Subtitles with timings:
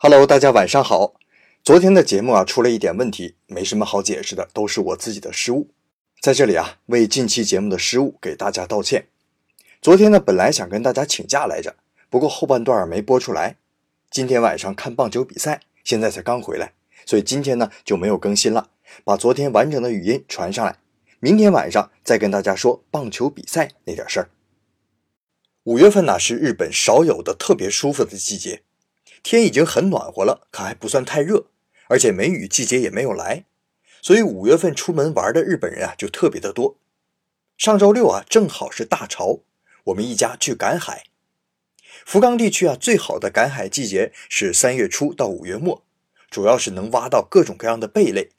[0.00, 1.14] Hello，大家晚上好。
[1.64, 5.70] 昨天的节目啊出了一点问题，没什么好解释的，都是我自己的失误。
[6.20, 9.08] 在这里啊，为近期节目的失误给大家道歉。
[9.82, 11.74] 昨天呢，本来想跟大家请假来着，
[12.08, 13.56] 不过后半段没播出来。
[14.08, 16.74] 今天晚上看棒球比赛，现在才刚回来，
[17.04, 18.70] 所以今天呢就没有更新了。
[19.02, 20.78] 把昨天完整的语音传上来，
[21.18, 24.30] 明天晚上再跟大家说棒球比赛那点事儿。
[25.64, 28.62] 五月份呢是日本少有的特别舒服的季节。
[29.36, 31.48] 天已经很暖和了，可还不算太热，
[31.88, 33.44] 而且梅雨季节也没有来，
[34.00, 36.78] 所以五月份出门玩的日本人啊就特别的多。
[37.58, 39.40] 上周六啊正好是大潮，
[39.84, 41.04] 我们一家去赶海。
[42.06, 45.84] 福冈地区啊最好的赶海季节是三月初到五月末，
[46.30, 48.30] 主要是能挖到各种各样的贝类，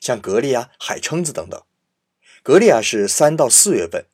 [0.00, 1.62] 像蛤蜊啊、海蛏子等等。
[2.42, 4.06] 蛤蜊啊是三到四月份，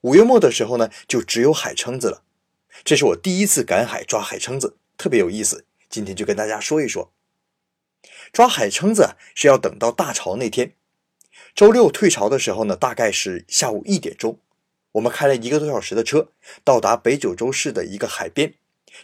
[0.00, 2.22] 五月末的时候呢就只有海蛏子了。
[2.82, 4.76] 这是我第一次赶海抓海蛏子。
[4.96, 7.12] 特别有意思，今天就跟大家说一说。
[8.32, 10.74] 抓海蛏子是要等到大潮那天，
[11.54, 14.38] 周六退潮的时候呢，大概是下午一点钟。
[14.92, 16.32] 我们开了一个多小时的车，
[16.64, 18.54] 到达北九州市的一个海边。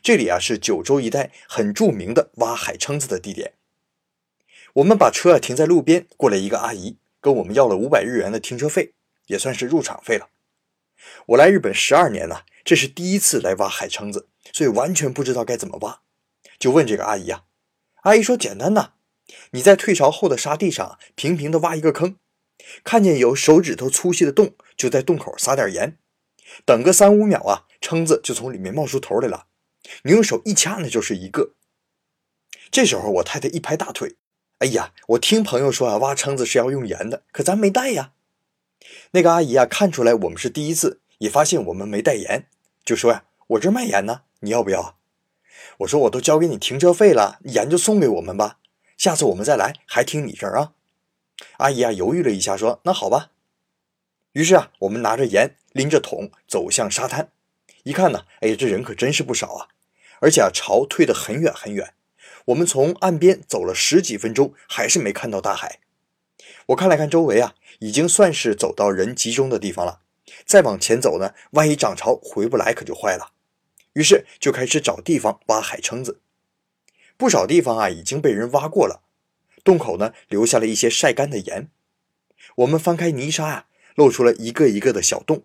[0.03, 3.53] 这里啊是九州一带很著名的挖海蛏子的地点。
[4.75, 8.95] 我们把车啊停在路边，过来一个阿姨跟我们要了五百日元的停车费，
[9.27, 10.31] 也算是入场费了。
[11.27, 14.29] 我来日本十二年了，这是第一次来挖海蛏子。
[14.53, 16.01] 所以完全不知道该怎么挖，
[16.59, 17.45] 就问这个阿姨啊。
[18.03, 18.95] 阿姨说：“简单呐，
[19.53, 22.17] 你在退潮后的沙地上平平的挖一个坑，
[22.83, 25.97] 看见有手指头粗细的洞，就在洞口撒点盐，
[26.65, 29.47] 等个三五秒啊，蛏子就从里面冒出头来了。
[30.03, 31.55] 你用手一掐，那就是一个。
[32.71, 34.17] 这时候我太太一拍大腿
[34.59, 38.13] ：“哎呀，我听朋友说啊，挖蛏子是要用盐的，可咱没带呀。”
[39.13, 42.49] 那个阿姨啊，看出来我们是第一次，也发现我们没带盐，
[42.85, 44.99] 就说呀：“我这卖盐呢。”你要不要？
[45.79, 48.59] 我说我都交给你停车费了，盐就送给我们吧。
[48.99, 50.73] 下次我们再来，还听你这儿啊。
[51.59, 53.31] 阿姨啊，犹豫了一下，说：“那好吧。”
[54.35, 57.31] 于是啊，我们拿着盐，拎着桶走向沙滩。
[57.85, 59.69] 一看呢，哎呀，这人可真是不少啊！
[60.21, 61.95] 而且啊，潮退得很远很远。
[62.47, 65.81] 我们从岸边走了十几分钟，还是没看到大海。
[66.67, 70.01] 我看了看周围啊，已经算是走到人集中的地方了。
[70.45, 73.33] 再往前走呢，万一涨潮回不来，可就坏了。
[73.95, 76.21] 于是就开始找地方挖海蛏子，
[77.17, 79.03] 不少地方啊已经被人挖过了，
[79.63, 81.69] 洞口呢留下了一些晒干的盐。
[82.57, 85.45] 我们翻开泥沙啊，露出了一个一个的小洞，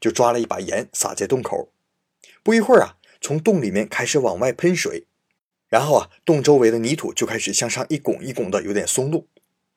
[0.00, 1.72] 就抓了一把盐撒在洞口。
[2.42, 5.06] 不一会儿啊，从洞里面开始往外喷水，
[5.68, 9.26] 然后啊，洞周围的泥土就开始向上一拱一拱的，有点松动。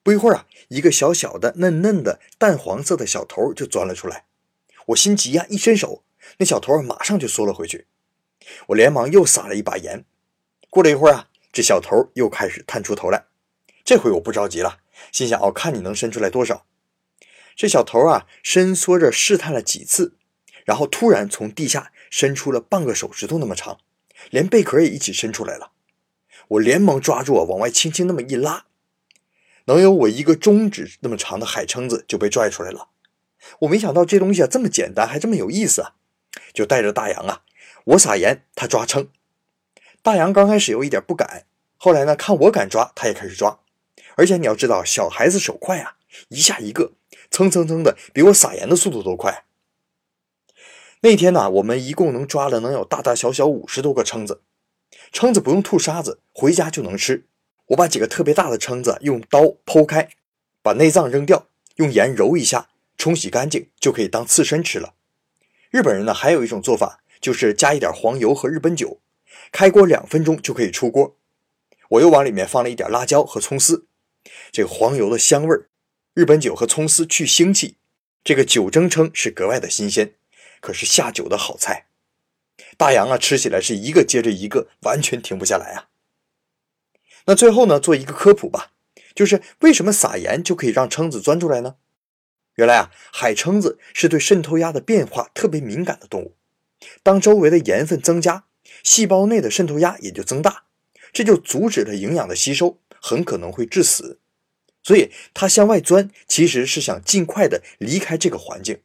[0.02, 4.26] 不一会儿啊，一个小小的、嫩嫩的、淡黄色的小头就钻了出来。
[4.86, 6.04] 我心急呀，一伸手，
[6.38, 7.86] 那小头马上就缩了回去。
[8.68, 10.04] 我连忙又撒了一把盐，
[10.70, 13.26] 过了一会儿啊，这小头又开始探出头来。
[13.84, 14.78] 这回我不着急了，
[15.10, 16.66] 心想：哦，看你能伸出来多少。
[17.56, 20.16] 这小头啊，伸缩着试探了几次，
[20.64, 23.78] 然后突然从地下伸出了半个手指头那么长，
[24.30, 25.72] 连贝壳也一起伸出来了。
[26.48, 28.66] 我连忙抓住啊，往外轻轻那么一拉，
[29.66, 32.88] 能有我一个中指那么长的海蛏子就被拽出来了。
[33.60, 35.96] 我没想到这东西啊这么简单，还这么有意思啊！
[36.54, 37.42] 就带着大洋啊。
[37.84, 39.08] 我撒盐，他抓蛏。
[40.02, 43.60] 大洋刚开始有一点不敢，后来呢，看我敢抓，他也开始抓。
[44.16, 45.96] 而且你要知道，小孩子手快啊，
[46.28, 46.92] 一下一个，
[47.30, 49.44] 蹭蹭蹭的，比我撒盐的速度都快。
[51.00, 54.42] 那天呢，我们一共能抓了能有大大小小五十多个蛏子。
[55.12, 57.26] 蛏子不用吐沙子，回家就能吃。
[57.66, 60.10] 我把几个特别大的蛏子用刀剖开，
[60.62, 64.94] 把内脏扔掉，用盐揉一下，冲洗干净，就可以当刺身吃了。
[65.70, 67.01] 日本人呢，还有一种做法。
[67.22, 69.00] 就是加一点黄油和日本酒，
[69.50, 71.16] 开锅两分钟就可以出锅。
[71.90, 73.86] 我又往里面放了一点辣椒和葱丝，
[74.50, 75.68] 这个黄油的香味儿，
[76.14, 77.76] 日本酒和葱丝去腥气，
[78.24, 80.14] 这个酒蒸称是格外的新鲜，
[80.60, 81.86] 可是下酒的好菜。
[82.76, 85.88] 大洋啊，吃起来是一个接着一个，完全停不下来啊。
[87.26, 88.72] 那最后呢，做一个科普吧，
[89.14, 91.76] 就是为什么撒盐就可以让蛏子钻出来呢？
[92.56, 96.34] 原来啊，海蛏子是对渗透压的变化特别敏感的动物。
[97.02, 98.44] 当周围的盐分增加，
[98.82, 100.64] 细胞内的渗透压也就增大，
[101.12, 104.18] 这就阻止了营养的吸收，很可能会致死。
[104.82, 108.80] 所以它向外钻，其实是想尽快的离开这个环境。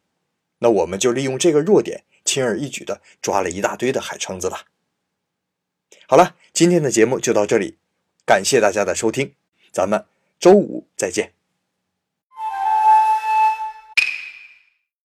[0.59, 4.65] 那我们就利用这个弱点，轻而易举的抓了一大堆的海蛏子了。
[6.07, 7.77] 好了，今天的节目就到这里，
[8.25, 9.33] 感谢大家的收听，
[9.71, 10.05] 咱们
[10.39, 11.36] 周五再见。